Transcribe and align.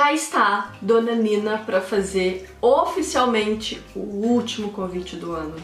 cá 0.00 0.14
está 0.14 0.72
Dona 0.80 1.14
Nina 1.14 1.58
para 1.58 1.82
fazer 1.82 2.48
oficialmente 2.62 3.82
o 3.94 4.00
último 4.00 4.72
convite 4.72 5.14
do 5.14 5.32
ano. 5.32 5.56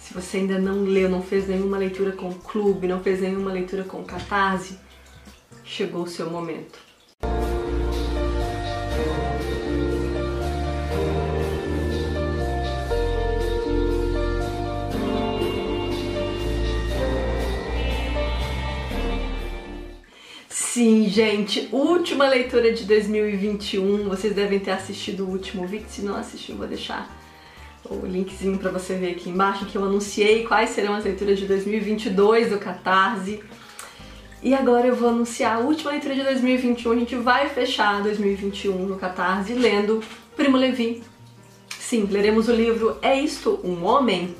Se 0.00 0.12
você 0.12 0.38
ainda 0.38 0.58
não 0.58 0.82
leu, 0.82 1.08
não 1.08 1.22
fez 1.22 1.46
nenhuma 1.46 1.78
leitura 1.78 2.10
com 2.10 2.30
o 2.30 2.34
clube, 2.34 2.88
não 2.88 3.00
fez 3.00 3.20
nenhuma 3.20 3.52
leitura 3.52 3.84
com 3.84 4.02
Catarse, 4.02 4.76
chegou 5.62 6.02
o 6.02 6.08
seu 6.08 6.28
momento. 6.28 6.80
Sim, 20.74 21.08
gente, 21.08 21.68
última 21.70 22.26
leitura 22.26 22.72
de 22.72 22.82
2021. 22.82 24.08
Vocês 24.08 24.34
devem 24.34 24.58
ter 24.58 24.72
assistido 24.72 25.24
o 25.24 25.30
último 25.30 25.64
vídeo. 25.68 25.86
Se 25.88 26.02
não 26.02 26.16
assistiu, 26.16 26.56
vou 26.56 26.66
deixar 26.66 27.16
o 27.88 28.04
linkzinho 28.04 28.58
para 28.58 28.72
você 28.72 28.96
ver 28.96 29.12
aqui 29.12 29.30
embaixo 29.30 29.66
que 29.66 29.78
eu 29.78 29.84
anunciei 29.84 30.44
quais 30.44 30.70
serão 30.70 30.96
as 30.96 31.04
leituras 31.04 31.38
de 31.38 31.46
2022 31.46 32.50
do 32.50 32.58
Catarse. 32.58 33.40
E 34.42 34.52
agora 34.52 34.88
eu 34.88 34.96
vou 34.96 35.10
anunciar 35.10 35.58
a 35.58 35.60
última 35.60 35.92
leitura 35.92 36.16
de 36.16 36.24
2021. 36.24 36.90
A 36.90 36.96
gente 36.96 37.14
vai 37.14 37.48
fechar 37.50 38.02
2021 38.02 38.76
no 38.76 38.96
Catarse 38.96 39.52
lendo 39.54 40.02
Primo 40.34 40.56
Levi. 40.56 41.04
Sim, 41.78 42.08
leremos 42.10 42.48
o 42.48 42.52
livro 42.52 42.98
É 43.00 43.16
Isto 43.16 43.60
um 43.62 43.84
Homem? 43.84 44.34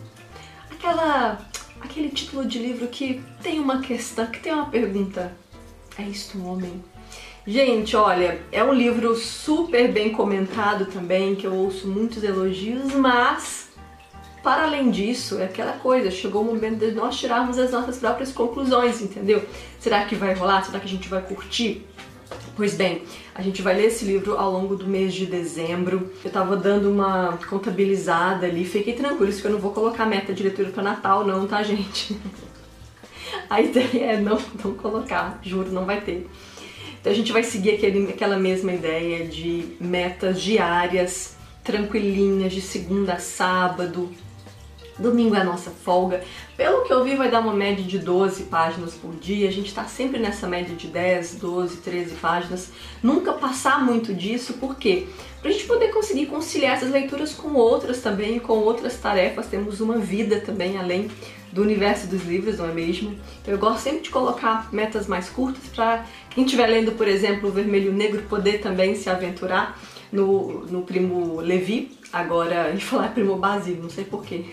Aquela 0.69 1.39
aquele 1.81 2.09
título 2.09 2.45
de 2.45 2.59
livro 2.59 2.89
que 2.89 3.23
tem 3.41 3.61
uma 3.61 3.81
questão, 3.81 4.27
que 4.27 4.41
tem 4.41 4.53
uma 4.53 4.67
pergunta 4.67 5.44
é 5.99 6.03
isto 6.03 6.45
homem? 6.45 6.83
Gente, 7.47 7.95
olha, 7.95 8.41
é 8.51 8.65
um 8.65 8.73
livro 8.73 9.15
super 9.15 9.93
bem 9.93 10.11
comentado 10.11 10.87
também, 10.87 11.35
que 11.35 11.47
eu 11.47 11.55
ouço 11.55 11.87
muitos 11.87 12.25
elogios, 12.25 12.95
mas 12.95 13.69
para 14.43 14.65
além 14.65 14.91
disso, 14.91 15.39
é 15.39 15.45
aquela 15.45 15.73
coisa, 15.73 16.11
chegou 16.11 16.43
o 16.43 16.45
momento 16.45 16.79
de 16.79 16.93
nós 16.93 17.17
tirarmos 17.17 17.59
as 17.59 17.71
nossas 17.71 17.99
próprias 17.99 18.33
conclusões, 18.33 19.01
entendeu? 19.01 19.43
Será 19.79 20.05
que 20.05 20.15
vai 20.15 20.35
rolar? 20.35 20.63
Será 20.63 20.79
que 20.79 20.87
a 20.87 20.89
gente 20.89 21.09
vai 21.09 21.23
curtir? 21.23 21.87
Pois 22.57 22.75
bem, 22.75 23.03
a 23.35 23.43
gente 23.43 23.63
vai 23.63 23.75
ler 23.75 23.87
esse 23.87 24.05
livro 24.05 24.39
ao 24.39 24.51
longo 24.51 24.77
do 24.77 24.87
mês 24.87 25.13
de 25.13 25.27
dezembro. 25.27 26.13
Eu 26.25 26.31
tava 26.31 26.57
dando 26.57 26.91
uma 26.91 27.39
contabilizada 27.49 28.47
ali, 28.47 28.65
fiquei 28.65 28.93
tranquilo, 28.93 29.33
que 29.33 29.45
eu 29.45 29.51
não 29.51 29.59
vou 29.59 29.73
colocar 29.73 30.07
meta 30.07 30.33
de 30.33 30.43
leitura 30.43 30.71
para 30.71 30.83
Natal 30.83 31.27
não, 31.27 31.47
tá, 31.47 31.63
gente? 31.63 32.17
A 33.49 33.61
ideia 33.61 34.13
é 34.13 34.21
não, 34.21 34.39
não 34.63 34.75
colocar, 34.75 35.39
juro, 35.43 35.71
não 35.71 35.85
vai 35.85 36.01
ter. 36.01 36.29
Então 37.01 37.13
a 37.13 37.17
gente 37.17 37.33
vai 37.33 37.43
seguir 37.43 37.73
aquele, 37.73 38.11
aquela 38.11 38.39
mesma 38.39 38.73
ideia 38.73 39.27
de 39.27 39.77
metas 39.79 40.41
diárias, 40.41 41.37
tranquilinhas, 41.63 42.53
de 42.53 42.61
segunda 42.61 43.15
a 43.15 43.19
sábado. 43.19 44.11
Domingo 44.99 45.35
é 45.35 45.41
a 45.41 45.45
nossa 45.45 45.71
folga. 45.71 46.23
Pelo 46.57 46.85
que 46.85 46.93
eu 46.93 47.03
vi, 47.03 47.17
vai 47.17 47.31
dar 47.31 47.41
uma 47.41 47.53
média 47.53 47.85
de 47.85 47.99
12 47.99 48.45
páginas 48.45 48.95
por 48.95 49.15
dia. 49.17 49.49
A 49.49 49.53
gente 49.53 49.75
tá 49.75 49.85
sempre 49.85 50.21
nessa 50.21 50.47
média 50.47 50.75
de 50.75 50.87
10, 50.87 51.37
12, 51.37 51.79
13 51.79 52.15
páginas. 52.15 52.71
Nunca 53.03 53.33
passar 53.33 53.85
muito 53.85 54.15
disso, 54.15 54.55
por 54.55 54.77
quê? 54.77 55.07
Pra 55.43 55.51
gente 55.51 55.67
poder 55.67 55.89
conseguir 55.89 56.27
conciliar 56.27 56.77
essas 56.77 56.91
leituras 56.91 57.33
com 57.33 57.55
outras 57.55 58.01
também, 58.01 58.39
com 58.39 58.55
outras 58.55 58.97
tarefas. 58.97 59.47
Temos 59.47 59.81
uma 59.81 59.99
vida 59.99 60.41
também 60.41 60.79
além 60.79 61.11
do 61.53 61.63
universo 61.63 62.07
dos 62.09 62.25
livros, 62.25 62.59
não 62.59 62.69
é 62.69 62.73
mesmo? 62.73 63.17
Então 63.41 63.55
eu 63.55 63.59
gosto 63.59 63.83
sempre 63.83 64.01
de 64.01 64.11
colocar 64.11 64.73
metas 64.73 65.07
mais 65.07 65.29
curtas 65.29 65.63
para 65.75 66.05
quem 66.31 66.45
estiver 66.45 66.67
lendo, 66.67 66.93
por 66.93 67.07
exemplo, 67.07 67.49
o 67.49 67.53
Vermelho 67.53 67.93
Negro 67.93 68.23
poder 68.23 68.61
também 68.61 68.97
se 68.97 69.09
aventurar 69.09 69.79
no, 70.11 70.67
no 70.67 70.83
Primo 70.83 71.41
Levi. 71.41 71.97
Agora, 72.13 72.73
em 72.73 72.79
falar 72.81 73.09
Primo 73.15 73.37
Basílio, 73.37 73.83
não 73.83 73.91
sei 73.91 74.05
porquê. 74.05 74.47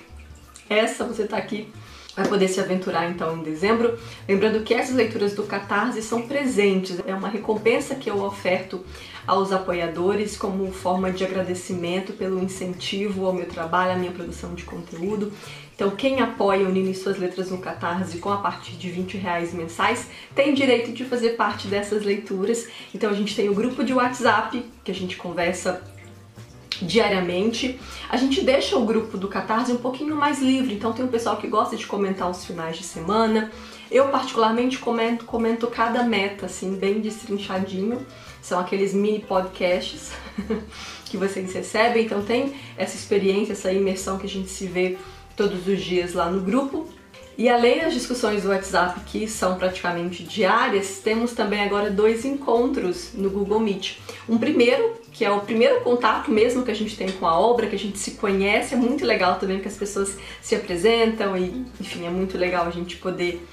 Essa 0.71 1.03
você 1.03 1.27
tá 1.27 1.35
aqui 1.35 1.67
vai 2.15 2.27
poder 2.27 2.47
se 2.47 2.61
aventurar 2.61 3.09
então 3.09 3.37
em 3.37 3.43
dezembro. 3.43 3.97
Lembrando 4.27 4.63
que 4.63 4.73
essas 4.73 4.95
leituras 4.95 5.33
do 5.33 5.43
Catarse 5.43 6.01
são 6.01 6.21
presentes, 6.23 6.97
é 7.05 7.13
uma 7.13 7.27
recompensa 7.27 7.95
que 7.95 8.09
eu 8.09 8.23
oferto 8.23 8.83
aos 9.27 9.51
apoiadores 9.51 10.37
como 10.37 10.71
forma 10.71 11.11
de 11.11 11.25
agradecimento 11.25 12.13
pelo 12.13 12.41
incentivo 12.41 13.25
ao 13.25 13.33
meu 13.33 13.45
trabalho, 13.47 13.91
à 13.91 13.95
minha 13.95 14.11
produção 14.11 14.53
de 14.53 14.63
conteúdo. 14.63 15.31
Então, 15.75 15.89
quem 15.91 16.21
apoia 16.21 16.67
o 16.67 16.71
Nini 16.71 16.93
Suas 16.93 17.17
Letras 17.17 17.49
no 17.49 17.57
Catarse 17.57 18.19
com 18.19 18.29
a 18.29 18.37
partir 18.37 18.73
de 18.73 18.89
20 18.89 19.17
reais 19.17 19.53
mensais 19.53 20.07
tem 20.35 20.53
direito 20.53 20.91
de 20.91 21.03
fazer 21.03 21.31
parte 21.31 21.67
dessas 21.67 22.03
leituras. 22.03 22.67
Então, 22.93 23.09
a 23.09 23.13
gente 23.13 23.35
tem 23.35 23.49
o 23.49 23.53
grupo 23.55 23.83
de 23.83 23.93
WhatsApp 23.93 24.63
que 24.83 24.91
a 24.91 24.93
gente 24.95 25.17
conversa 25.17 25.81
diariamente. 26.85 27.79
A 28.09 28.17
gente 28.17 28.41
deixa 28.41 28.77
o 28.77 28.85
grupo 28.85 29.17
do 29.17 29.27
Catarse 29.27 29.71
um 29.71 29.77
pouquinho 29.77 30.15
mais 30.15 30.41
livre, 30.41 30.73
então 30.73 30.93
tem 30.93 31.05
um 31.05 31.09
pessoal 31.09 31.37
que 31.37 31.47
gosta 31.47 31.75
de 31.75 31.85
comentar 31.85 32.29
os 32.29 32.45
finais 32.45 32.77
de 32.77 32.83
semana. 32.83 33.51
Eu 33.89 34.07
particularmente 34.07 34.77
comento, 34.77 35.25
comento 35.25 35.67
cada 35.67 36.03
meta, 36.03 36.45
assim, 36.45 36.75
bem 36.75 37.01
destrinchadinho. 37.01 38.05
São 38.41 38.59
aqueles 38.59 38.93
mini 38.93 39.19
podcasts 39.19 40.11
que 41.05 41.17
vocês 41.17 41.53
recebem, 41.53 42.05
então 42.05 42.23
tem 42.23 42.53
essa 42.77 42.95
experiência, 42.95 43.53
essa 43.53 43.71
imersão 43.71 44.17
que 44.17 44.25
a 44.25 44.29
gente 44.29 44.49
se 44.49 44.65
vê 44.65 44.97
todos 45.35 45.67
os 45.67 45.81
dias 45.81 46.13
lá 46.13 46.29
no 46.29 46.41
grupo. 46.41 46.87
E 47.37 47.49
além 47.49 47.79
das 47.79 47.93
discussões 47.93 48.43
do 48.43 48.49
WhatsApp, 48.49 48.99
que 49.05 49.27
são 49.27 49.57
praticamente 49.57 50.23
diárias, 50.23 50.99
temos 51.03 51.33
também 51.33 51.63
agora 51.63 51.89
dois 51.89 52.23
encontros 52.23 53.13
no 53.13 53.29
Google 53.29 53.59
Meet. 53.59 53.97
Um 54.29 54.37
primeiro, 54.37 55.00
que 55.11 55.25
é 55.25 55.31
o 55.31 55.41
primeiro 55.41 55.81
contato 55.81 56.31
mesmo 56.31 56.63
que 56.63 56.71
a 56.71 56.75
gente 56.75 56.95
tem 56.95 57.11
com 57.11 57.27
a 57.27 57.37
obra, 57.37 57.67
que 57.67 57.75
a 57.75 57.79
gente 57.79 57.97
se 57.97 58.11
conhece, 58.11 58.73
é 58.73 58.77
muito 58.77 59.05
legal 59.05 59.37
também 59.37 59.59
que 59.59 59.67
as 59.67 59.75
pessoas 59.75 60.17
se 60.41 60.55
apresentam 60.55 61.37
e, 61.37 61.65
enfim, 61.79 62.05
é 62.05 62.09
muito 62.09 62.37
legal 62.37 62.65
a 62.65 62.71
gente 62.71 62.95
poder 62.97 63.45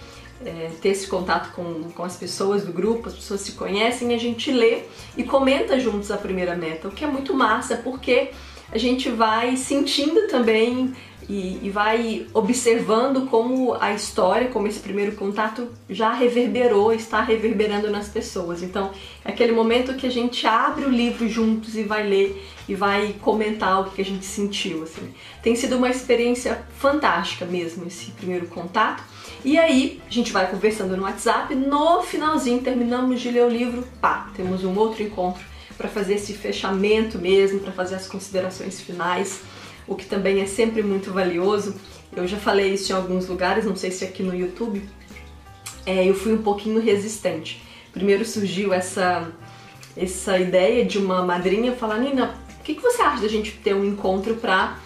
é, 0.45 0.71
ter 0.81 0.91
esse 0.91 1.07
contato 1.07 1.53
com, 1.53 1.91
com 1.91 2.05
as 2.05 2.17
pessoas 2.17 2.65
do 2.65 2.73
grupo, 2.73 3.09
as 3.09 3.15
pessoas 3.15 3.41
se 3.41 3.53
conhecem, 3.53 4.15
a 4.15 4.19
gente 4.19 4.53
lê 4.53 4.83
e 5.17 5.25
comenta 5.25 5.79
juntos 5.81 6.11
a 6.11 6.17
primeira 6.17 6.55
meta, 6.55 6.89
o 6.89 6.93
que 6.93 7.05
é 7.05 7.09
muito 7.09 7.35
massa, 7.35 7.77
porque 7.77 8.31
a 8.71 8.79
gente 8.79 9.09
vai 9.11 9.57
sentindo 9.57 10.29
também 10.29 10.95
e, 11.29 11.59
e, 11.63 11.71
vai 11.71 12.27
observando 12.33 13.27
como 13.29 13.77
a 13.79 13.93
história, 13.93 14.49
como 14.49 14.67
esse 14.67 14.81
primeiro 14.81 15.15
contato 15.15 15.69
já 15.89 16.11
reverberou, 16.13 16.91
está 16.91 17.21
reverberando 17.21 17.91
nas 17.91 18.09
pessoas. 18.09 18.63
Então, 18.63 18.93
é 19.23 19.31
aquele 19.31 19.53
momento 19.53 19.95
que 19.95 20.07
a 20.07 20.11
gente 20.11 20.47
abre 20.47 20.87
o 20.87 20.89
livro 20.89 21.29
juntos 21.29 21.77
e 21.77 21.83
vai 21.83 22.09
ler 22.09 22.43
e 22.67 22.75
vai 22.75 23.15
comentar 23.21 23.81
o 23.81 23.91
que 23.91 24.01
a 24.01 24.05
gente 24.05 24.25
sentiu. 24.25 24.85
Assim. 24.85 25.13
Tem 25.43 25.55
sido 25.55 25.77
uma 25.77 25.91
experiência 25.91 26.63
fantástica 26.79 27.45
mesmo 27.45 27.87
esse 27.87 28.11
primeiro 28.13 28.47
contato. 28.47 29.05
E 29.45 29.59
aí, 29.59 30.01
a 30.09 30.11
gente 30.11 30.33
vai 30.33 30.51
conversando 30.51 30.97
no 30.97 31.03
WhatsApp, 31.03 31.55
no 31.55 32.03
finalzinho 32.03 32.63
terminamos 32.63 33.21
de 33.21 33.31
ler 33.31 33.45
o 33.45 33.51
livro, 33.51 33.87
pá, 34.01 34.31
temos 34.35 34.65
um 34.65 34.75
outro 34.79 35.03
encontro 35.03 35.45
para 35.77 35.89
fazer 35.89 36.15
esse 36.15 36.33
fechamento 36.33 37.19
mesmo, 37.19 37.61
para 37.61 37.71
fazer 37.71 37.97
as 37.97 38.09
considerações 38.09 38.81
finais 38.81 39.43
o 39.89 39.97
que 39.97 40.05
também 40.05 40.41
é 40.41 40.47
sempre 40.47 40.83
muito 40.83 41.13
valioso. 41.13 41.75
Eu 42.15 42.27
já 42.27 42.37
falei 42.37 42.75
isso 42.75 42.93
em 42.93 42.95
alguns 42.95 43.27
lugares, 43.27 43.65
não 43.65 43.75
sei 43.75 43.91
se 43.91 44.05
aqui 44.05 44.23
no 44.23 44.35
YouTube. 44.35 44.83
É, 45.87 46.09
eu 46.09 46.15
fui 46.15 46.33
um 46.33 46.43
pouquinho 46.43 46.81
resistente. 46.81 47.63
Primeiro 47.93 48.25
surgiu 48.25 48.73
essa, 48.73 49.31
essa 49.97 50.39
ideia 50.39 50.85
de 50.85 50.99
uma 50.99 51.23
madrinha 51.23 51.73
falar: 51.73 51.99
Nina, 51.99 52.39
o 52.61 52.63
que, 52.63 52.75
que 52.75 52.83
você 52.83 53.01
acha 53.03 53.23
da 53.23 53.29
gente 53.29 53.53
ter 53.53 53.75
um 53.75 53.85
encontro 53.85 54.37
pra 54.37 54.79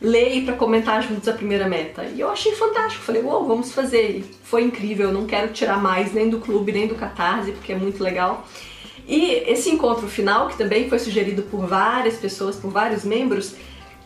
ler 0.00 0.36
e 0.36 0.44
para 0.44 0.54
comentar 0.54 1.02
juntos 1.02 1.26
a 1.26 1.32
primeira 1.32 1.68
meta. 1.68 2.04
E 2.04 2.20
eu 2.20 2.30
achei 2.30 2.52
fantástico, 2.52 3.02
falei, 3.02 3.22
wow, 3.22 3.46
vamos 3.46 3.72
fazer. 3.72 4.18
E 4.18 4.24
foi 4.42 4.62
incrível, 4.62 5.08
eu 5.08 5.14
não 5.14 5.26
quero 5.26 5.52
tirar 5.52 5.80
mais 5.80 6.12
nem 6.12 6.28
do 6.28 6.38
clube, 6.38 6.72
nem 6.72 6.86
do 6.86 6.94
Catarse, 6.94 7.52
porque 7.52 7.72
é 7.72 7.76
muito 7.76 8.02
legal. 8.02 8.46
E 9.08 9.44
esse 9.46 9.70
encontro 9.70 10.08
final, 10.08 10.48
que 10.48 10.58
também 10.58 10.88
foi 10.88 10.98
sugerido 10.98 11.42
por 11.42 11.66
várias 11.66 12.16
pessoas, 12.16 12.56
por 12.56 12.70
vários 12.70 13.04
membros, 13.04 13.54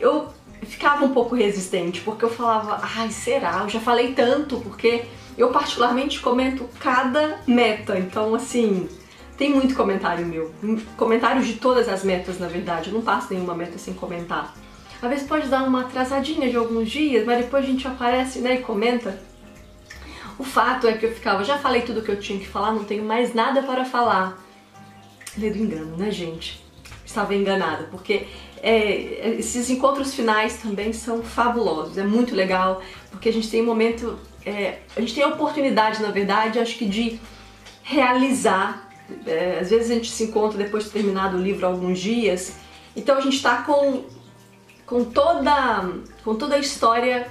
eu 0.01 0.29
ficava 0.63 1.05
um 1.05 1.13
pouco 1.13 1.35
resistente, 1.35 2.01
porque 2.01 2.25
eu 2.25 2.31
falava, 2.31 2.81
ai, 2.97 3.11
será? 3.11 3.61
Eu 3.63 3.69
já 3.69 3.81
falei 3.81 4.13
tanto, 4.13 4.59
porque 4.61 5.05
eu 5.37 5.51
particularmente 5.51 6.21
comento 6.21 6.69
cada 6.81 7.41
meta, 7.47 7.99
então 7.99 8.35
assim, 8.35 8.89
tem 9.37 9.51
muito 9.51 9.75
comentário 9.75 10.27
meu. 10.27 10.53
Comentários 10.97 11.47
de 11.47 11.55
todas 11.55 11.89
as 11.89 12.05
metas, 12.05 12.39
na 12.39 12.47
verdade, 12.47 12.91
eu 12.91 12.95
não 12.95 13.03
passo 13.03 13.33
nenhuma 13.33 13.55
meta 13.55 13.79
sem 13.79 13.95
comentar. 13.95 14.55
Às 15.01 15.09
vezes 15.09 15.27
pode 15.27 15.49
dar 15.49 15.63
uma 15.63 15.83
atrasadinha 15.83 16.51
de 16.51 16.57
alguns 16.57 16.91
dias, 16.91 17.25
mas 17.25 17.39
depois 17.39 17.65
a 17.65 17.67
gente 17.67 17.87
aparece 17.87 18.41
né, 18.41 18.57
e 18.57 18.63
comenta. 18.63 19.19
O 20.39 20.45
fato 20.45 20.87
é 20.87 20.93
que 20.93 21.07
eu 21.07 21.15
ficava, 21.15 21.43
já 21.45 21.59
falei 21.59 21.83
tudo 21.83 22.03
que 22.03 22.11
eu 22.11 22.21
tinha 22.21 22.39
que 22.39 22.47
falar, 22.47 22.73
não 22.73 22.85
tenho 22.85 23.05
mais 23.05 23.35
nada 23.35 23.63
para 23.63 23.85
falar. 23.85 24.39
Lê 25.39 25.51
do 25.51 25.59
engano, 25.59 25.97
né, 25.97 26.11
gente? 26.11 26.63
Estava 27.11 27.35
enganada, 27.35 27.89
porque 27.91 28.27
é, 28.63 29.37
esses 29.39 29.69
encontros 29.69 30.15
finais 30.15 30.59
também 30.59 30.93
são 30.93 31.23
fabulosos, 31.25 31.99
é 31.99 32.05
muito 32.05 32.37
legal, 32.37 32.81
porque 33.11 33.29
a 33.29 33.33
gente 33.33 33.51
tem 33.51 33.63
um 33.63 33.67
momento, 33.67 34.17
é, 34.47 34.79
a 34.97 35.01
gente 35.01 35.13
tem 35.15 35.25
a 35.25 35.29
oportunidade, 35.29 36.01
na 36.01 36.13
verdade, 36.13 36.61
acho 36.61 36.77
que 36.79 36.87
de 36.87 37.19
realizar 37.83 38.89
É, 39.27 39.59
às 39.61 39.71
vezes 39.71 39.91
a 39.91 39.95
gente 39.95 40.09
se 40.09 40.23
encontra 40.23 40.57
depois 40.57 40.85
de 40.85 40.91
terminado 40.91 41.37
o 41.37 41.41
livro 41.43 41.67
alguns 41.67 41.99
dias, 41.99 42.55
então 42.95 43.17
a 43.17 43.21
gente 43.21 43.35
está 43.35 43.55
com, 43.65 44.05
com, 44.87 45.05
toda, 45.05 45.91
com 46.25 46.37
toda 46.37 46.55
a 46.55 46.59
história 46.59 47.27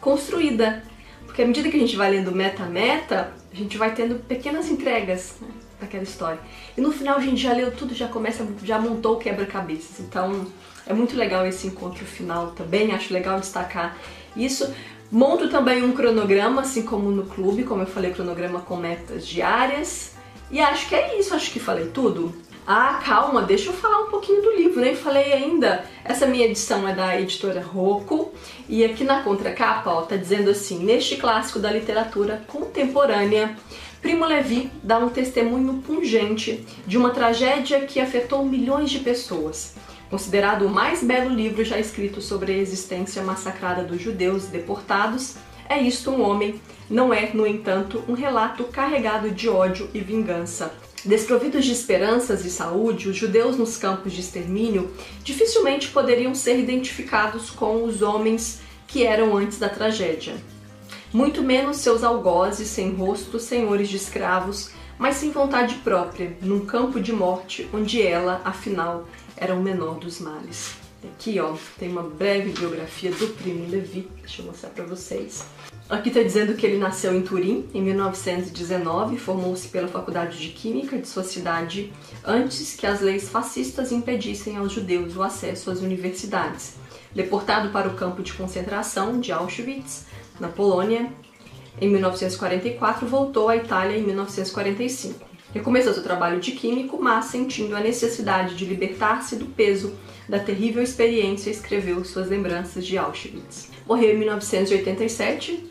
construída. 0.00 0.84
Porque 1.24 1.42
à 1.42 1.46
medida 1.46 1.68
que 1.68 1.76
a 1.76 1.80
gente 1.80 1.96
vai 1.96 2.10
lendo 2.12 2.30
meta-meta, 2.30 3.32
a 3.52 3.56
gente 3.56 3.76
vai 3.76 3.92
tendo 3.92 4.14
pequenas 4.20 4.70
entregas 4.70 5.34
né, 5.40 5.48
daquela 5.80 6.02
história. 6.02 6.40
E 6.76 6.80
no 6.80 6.92
final 6.92 7.16
a 7.16 7.20
gente 7.20 7.40
já 7.40 7.52
leu 7.52 7.70
tudo, 7.70 7.94
já 7.94 8.08
começa, 8.08 8.46
já 8.62 8.78
montou 8.78 9.14
o 9.14 9.18
quebra-cabeças. 9.18 10.00
Então 10.00 10.46
é 10.86 10.92
muito 10.92 11.16
legal 11.16 11.46
esse 11.46 11.66
encontro 11.66 12.04
final 12.04 12.48
também, 12.48 12.92
acho 12.92 13.12
legal 13.12 13.40
destacar 13.40 13.96
isso. 14.36 14.72
Monto 15.10 15.48
também 15.48 15.84
um 15.84 15.92
cronograma, 15.92 16.62
assim 16.62 16.82
como 16.82 17.10
no 17.10 17.26
clube, 17.26 17.64
como 17.64 17.82
eu 17.82 17.86
falei, 17.86 18.12
cronograma 18.12 18.60
com 18.60 18.76
metas 18.76 19.26
diárias. 19.26 20.14
E 20.50 20.60
acho 20.60 20.88
que 20.88 20.94
é 20.94 21.18
isso, 21.18 21.34
acho 21.34 21.50
que 21.50 21.60
falei 21.60 21.86
tudo. 21.86 22.34
Ah, 22.66 23.00
calma, 23.04 23.42
deixa 23.42 23.70
eu 23.70 23.72
falar 23.72 24.00
um 24.00 24.10
pouquinho 24.10 24.42
do 24.42 24.56
livro, 24.56 24.80
nem 24.80 24.96
falei 24.96 25.32
ainda. 25.32 25.84
Essa 26.04 26.26
minha 26.26 26.46
edição 26.46 26.86
é 26.88 26.92
da 26.92 27.20
editora 27.20 27.60
Rocco 27.60 28.32
e 28.68 28.84
aqui 28.84 29.04
na 29.04 29.22
contracapa, 29.22 29.88
ó, 29.88 30.02
tá 30.02 30.16
dizendo 30.16 30.50
assim: 30.50 30.80
neste 30.80 31.16
clássico 31.16 31.60
da 31.60 31.70
literatura 31.70 32.42
contemporânea, 32.48 33.56
Primo 34.00 34.24
Levi 34.24 34.70
dá 34.82 34.98
um 34.98 35.08
testemunho 35.08 35.82
pungente 35.86 36.64
de 36.86 36.96
uma 36.98 37.10
tragédia 37.10 37.80
que 37.80 38.00
afetou 38.00 38.44
milhões 38.44 38.90
de 38.90 39.00
pessoas. 39.00 39.74
Considerado 40.10 40.66
o 40.66 40.70
mais 40.70 41.02
belo 41.02 41.34
livro 41.34 41.64
já 41.64 41.78
escrito 41.78 42.20
sobre 42.20 42.52
a 42.52 42.56
existência 42.56 43.22
massacrada 43.22 43.82
dos 43.82 44.00
judeus 44.00 44.44
deportados, 44.44 45.34
é 45.68 45.80
isto 45.80 46.10
um 46.10 46.22
homem, 46.22 46.60
não 46.88 47.12
é, 47.12 47.30
no 47.34 47.44
entanto, 47.46 48.04
um 48.08 48.12
relato 48.12 48.64
carregado 48.64 49.30
de 49.30 49.48
ódio 49.48 49.90
e 49.92 50.00
vingança. 50.00 50.72
Desprovidos 51.04 51.64
de 51.64 51.72
esperanças 51.72 52.44
e 52.44 52.50
saúde, 52.50 53.08
os 53.08 53.16
judeus 53.16 53.56
nos 53.56 53.76
campos 53.76 54.12
de 54.12 54.20
extermínio 54.20 54.92
dificilmente 55.24 55.88
poderiam 55.88 56.34
ser 56.34 56.58
identificados 56.58 57.50
com 57.50 57.82
os 57.84 58.02
homens 58.02 58.60
que 58.86 59.04
eram 59.04 59.36
antes 59.36 59.58
da 59.58 59.68
tragédia. 59.68 60.34
Muito 61.12 61.42
menos 61.42 61.78
seus 61.78 62.02
algozes 62.02 62.68
sem 62.68 62.92
rosto, 62.92 63.38
senhores 63.38 63.88
de 63.88 63.96
escravos, 63.96 64.70
mas 64.98 65.16
sem 65.16 65.30
vontade 65.30 65.76
própria, 65.76 66.36
num 66.42 66.66
campo 66.66 67.00
de 67.00 67.12
morte 67.12 67.68
onde 67.72 68.02
ela, 68.02 68.40
afinal, 68.44 69.06
era 69.36 69.54
o 69.54 69.62
menor 69.62 69.94
dos 69.98 70.20
males. 70.20 70.74
Aqui, 71.04 71.38
ó, 71.38 71.54
tem 71.78 71.88
uma 71.88 72.02
breve 72.02 72.50
biografia 72.50 73.10
do 73.12 73.28
Primo 73.34 73.68
Levi, 73.68 74.08
deixa 74.20 74.42
eu 74.42 74.46
mostrar 74.46 74.70
para 74.70 74.84
vocês. 74.84 75.44
Aqui 75.88 76.08
está 76.08 76.20
dizendo 76.20 76.54
que 76.54 76.66
ele 76.66 76.78
nasceu 76.78 77.14
em 77.14 77.22
Turim 77.22 77.68
em 77.72 77.80
1919, 77.80 79.16
formou-se 79.18 79.68
pela 79.68 79.86
Faculdade 79.86 80.36
de 80.36 80.48
Química 80.48 80.98
de 80.98 81.06
sua 81.06 81.22
cidade 81.22 81.92
antes 82.24 82.74
que 82.74 82.86
as 82.86 83.00
leis 83.00 83.28
fascistas 83.28 83.92
impedissem 83.92 84.56
aos 84.56 84.72
judeus 84.72 85.14
o 85.14 85.22
acesso 85.22 85.70
às 85.70 85.80
universidades. 85.80 86.74
Deportado 87.14 87.70
para 87.70 87.88
o 87.88 87.94
campo 87.94 88.20
de 88.20 88.32
concentração 88.32 89.20
de 89.20 89.30
Auschwitz, 89.30 90.06
na 90.40 90.48
Polônia, 90.48 91.10
em 91.80 91.88
1944, 91.88 93.06
voltou 93.06 93.48
à 93.48 93.56
Itália 93.56 93.98
em 93.98 94.02
1945. 94.02 95.26
Recomeçou 95.52 95.94
seu 95.94 96.02
trabalho 96.02 96.40
de 96.40 96.52
químico, 96.52 96.98
mas 97.00 97.26
sentindo 97.26 97.76
a 97.76 97.80
necessidade 97.80 98.54
de 98.54 98.64
libertar-se 98.64 99.36
do 99.36 99.46
peso 99.46 99.94
da 100.28 100.38
terrível 100.38 100.82
experiência, 100.82 101.50
escreveu 101.50 102.04
suas 102.04 102.28
lembranças 102.28 102.84
de 102.84 102.98
Auschwitz. 102.98 103.70
Morreu 103.86 104.14
em 104.14 104.18
1987, 104.18 105.70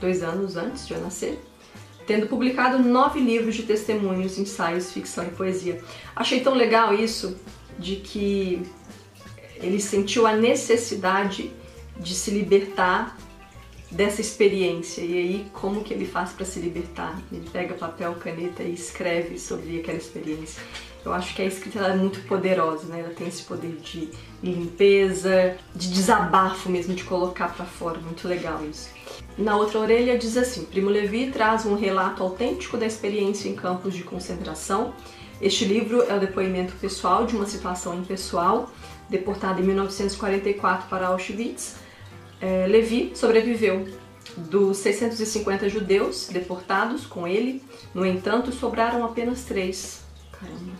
dois 0.00 0.22
anos 0.22 0.56
antes 0.56 0.86
de 0.86 0.94
eu 0.94 1.00
nascer, 1.00 1.38
tendo 2.06 2.26
publicado 2.26 2.78
nove 2.78 3.18
livros 3.18 3.54
de 3.54 3.62
testemunhos, 3.62 4.38
ensaios, 4.38 4.92
ficção 4.92 5.24
e 5.24 5.30
poesia. 5.30 5.80
Achei 6.14 6.40
tão 6.40 6.54
legal 6.54 6.92
isso 6.92 7.36
de 7.78 7.96
que 7.96 8.62
ele 9.56 9.80
sentiu 9.80 10.26
a 10.26 10.36
necessidade 10.36 11.50
de 11.96 12.14
se 12.14 12.30
libertar 12.30 13.16
dessa 13.94 14.20
experiência. 14.20 15.00
E 15.02 15.16
aí, 15.16 15.46
como 15.52 15.82
que 15.82 15.94
ele 15.94 16.04
faz 16.04 16.32
para 16.32 16.44
se 16.44 16.58
libertar? 16.60 17.18
Ele 17.32 17.48
pega 17.50 17.74
papel, 17.74 18.14
caneta 18.16 18.62
e 18.62 18.74
escreve 18.74 19.38
sobre 19.38 19.80
aquela 19.80 19.98
experiência. 19.98 20.62
Eu 21.04 21.12
acho 21.12 21.34
que 21.34 21.42
a 21.42 21.44
escrita 21.44 21.80
é 21.80 21.94
muito 21.94 22.20
poderosa, 22.22 22.86
né? 22.86 23.00
Ela 23.00 23.14
tem 23.14 23.28
esse 23.28 23.42
poder 23.42 23.76
de 23.76 24.08
limpeza, 24.42 25.56
de 25.74 25.92
desabafo 25.92 26.70
mesmo, 26.70 26.94
de 26.94 27.04
colocar 27.04 27.54
para 27.54 27.66
fora. 27.66 27.98
Muito 28.00 28.26
legal 28.26 28.64
isso. 28.64 28.88
Na 29.36 29.56
outra 29.56 29.78
orelha 29.78 30.18
diz 30.18 30.36
assim: 30.36 30.64
Primo 30.64 30.88
Levi 30.88 31.30
traz 31.30 31.66
um 31.66 31.74
relato 31.74 32.22
autêntico 32.22 32.76
da 32.76 32.86
experiência 32.86 33.48
em 33.48 33.54
campos 33.54 33.94
de 33.94 34.02
concentração. 34.02 34.94
Este 35.42 35.64
livro 35.66 36.02
é 36.02 36.14
o 36.14 36.20
depoimento 36.20 36.72
pessoal 36.76 37.26
de 37.26 37.36
uma 37.36 37.46
situação 37.46 37.98
impessoal, 37.98 38.70
deportado 39.10 39.60
em 39.60 39.64
1944 39.64 40.88
para 40.88 41.08
Auschwitz 41.08 41.83
é, 42.40 42.66
Levi 42.66 43.12
sobreviveu 43.14 43.86
dos 44.36 44.78
650 44.78 45.68
judeus 45.68 46.28
deportados 46.28 47.06
com 47.06 47.26
ele, 47.26 47.62
no 47.94 48.04
entanto, 48.04 48.52
sobraram 48.52 49.04
apenas 49.04 49.44
três. 49.44 50.02
Caramba, 50.32 50.72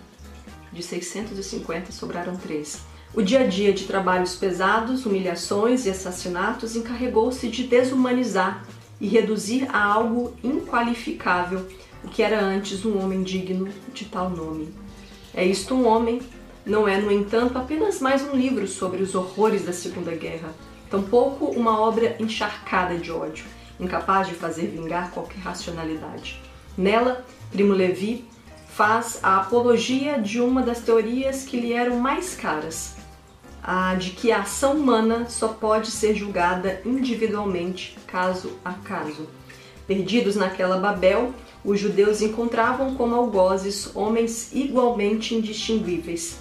de 0.72 0.82
650 0.82 1.92
sobraram 1.92 2.36
três. 2.36 2.82
O 3.14 3.22
dia 3.22 3.40
a 3.40 3.46
dia 3.46 3.72
de 3.72 3.84
trabalhos 3.84 4.34
pesados, 4.34 5.06
humilhações 5.06 5.86
e 5.86 5.90
assassinatos 5.90 6.74
encarregou-se 6.74 7.48
de 7.48 7.62
desumanizar 7.62 8.64
e 9.00 9.06
reduzir 9.06 9.68
a 9.70 9.84
algo 9.84 10.34
inqualificável 10.42 11.66
o 12.02 12.08
que 12.08 12.22
era 12.22 12.40
antes 12.40 12.84
um 12.84 13.02
homem 13.02 13.22
digno 13.22 13.68
de 13.92 14.04
tal 14.06 14.28
nome. 14.28 14.74
É 15.32 15.44
isto 15.44 15.74
um 15.74 15.86
homem, 15.86 16.20
não 16.66 16.88
é, 16.88 17.00
no 17.00 17.10
entanto, 17.10 17.56
apenas 17.56 18.00
mais 18.00 18.22
um 18.22 18.36
livro 18.36 18.66
sobre 18.66 19.02
os 19.02 19.14
horrores 19.14 19.64
da 19.64 19.72
Segunda 19.72 20.14
Guerra 20.14 20.52
tampouco 20.90 21.46
uma 21.46 21.80
obra 21.80 22.16
encharcada 22.18 22.96
de 22.96 23.10
ódio, 23.10 23.44
incapaz 23.78 24.28
de 24.28 24.34
fazer 24.34 24.66
vingar 24.66 25.10
qualquer 25.10 25.38
racionalidade. 25.38 26.40
Nela, 26.76 27.24
Primo 27.50 27.72
Levi 27.72 28.24
faz 28.68 29.20
a 29.22 29.38
apologia 29.38 30.20
de 30.20 30.40
uma 30.40 30.62
das 30.62 30.80
teorias 30.80 31.44
que 31.44 31.60
lhe 31.60 31.72
eram 31.72 31.98
mais 31.98 32.34
caras, 32.34 32.96
a 33.62 33.94
de 33.94 34.10
que 34.10 34.32
a 34.32 34.40
ação 34.40 34.72
humana 34.72 35.26
só 35.28 35.48
pode 35.48 35.90
ser 35.90 36.14
julgada 36.14 36.82
individualmente, 36.84 37.96
caso 38.06 38.58
a 38.64 38.72
caso. 38.72 39.28
Perdidos 39.86 40.34
naquela 40.34 40.78
Babel, 40.78 41.32
os 41.64 41.78
judeus 41.78 42.20
encontravam 42.20 42.94
como 42.94 43.14
algozes 43.14 43.94
homens 43.94 44.50
igualmente 44.52 45.34
indistinguíveis, 45.34 46.38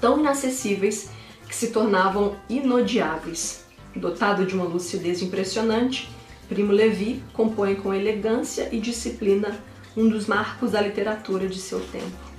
tão 0.00 0.20
inacessíveis 0.20 1.10
que 1.54 1.60
se 1.60 1.68
tornavam 1.68 2.34
inodiáveis. 2.48 3.64
Dotado 3.94 4.44
de 4.44 4.56
uma 4.56 4.64
lucidez 4.64 5.22
impressionante, 5.22 6.10
Primo 6.48 6.72
Levi 6.72 7.22
compõe 7.32 7.76
com 7.76 7.94
elegância 7.94 8.68
e 8.72 8.80
disciplina 8.80 9.56
um 9.96 10.08
dos 10.08 10.26
marcos 10.26 10.72
da 10.72 10.80
literatura 10.80 11.46
de 11.46 11.60
seu 11.60 11.78
tempo. 11.78 12.34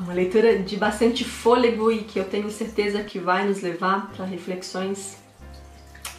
Uma 0.00 0.14
leitura 0.14 0.58
de 0.58 0.76
bastante 0.76 1.22
fôlego 1.22 1.92
e 1.92 1.98
que 1.98 2.18
eu 2.18 2.24
tenho 2.24 2.50
certeza 2.50 3.02
que 3.02 3.18
vai 3.18 3.46
nos 3.46 3.60
levar 3.60 4.10
para 4.12 4.24
reflexões 4.24 5.18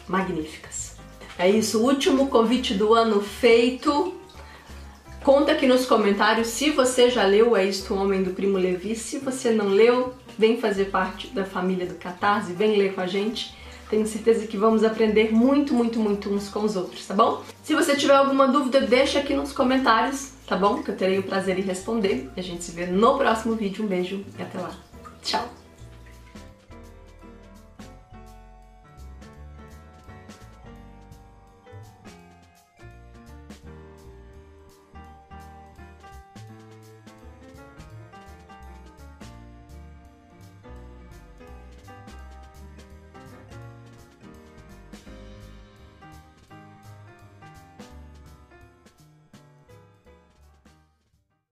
magníficas. 0.06 0.96
É 1.36 1.50
isso, 1.50 1.82
último 1.82 2.28
convite 2.28 2.74
do 2.74 2.94
ano 2.94 3.20
feito. 3.20 4.14
Conta 5.24 5.52
aqui 5.52 5.66
nos 5.66 5.86
comentários 5.86 6.46
se 6.48 6.70
você 6.70 7.10
já 7.10 7.24
leu 7.24 7.56
É 7.56 7.64
Isto 7.64 7.94
Homem 7.94 8.22
do 8.22 8.30
Primo 8.30 8.58
Levi. 8.58 8.94
Se 8.94 9.18
você 9.18 9.50
não 9.50 9.68
leu, 9.68 10.14
vem 10.38 10.60
fazer 10.60 10.86
parte 10.86 11.28
da 11.28 11.44
família 11.44 11.86
do 11.86 11.94
Catarse, 11.94 12.52
vem 12.52 12.76
ler 12.76 12.94
com 12.94 13.00
a 13.00 13.06
gente. 13.06 13.56
Tenho 13.90 14.06
certeza 14.06 14.46
que 14.46 14.56
vamos 14.56 14.84
aprender 14.84 15.32
muito, 15.32 15.72
muito, 15.74 15.98
muito 15.98 16.30
uns 16.30 16.48
com 16.48 16.60
os 16.60 16.76
outros, 16.76 17.06
tá 17.06 17.14
bom? 17.14 17.42
Se 17.62 17.74
você 17.74 17.96
tiver 17.96 18.14
alguma 18.14 18.46
dúvida, 18.46 18.82
deixa 18.82 19.18
aqui 19.18 19.34
nos 19.34 19.52
comentários, 19.52 20.32
tá 20.46 20.56
bom? 20.56 20.82
Que 20.82 20.90
eu 20.90 20.96
terei 20.96 21.18
o 21.18 21.22
prazer 21.22 21.58
em 21.58 21.62
responder. 21.62 22.30
A 22.36 22.42
gente 22.42 22.62
se 22.64 22.72
vê 22.72 22.86
no 22.86 23.16
próximo 23.16 23.54
vídeo. 23.54 23.84
Um 23.84 23.88
beijo 23.88 24.24
e 24.38 24.42
até 24.42 24.58
lá. 24.58 24.70
Tchau! 25.22 25.57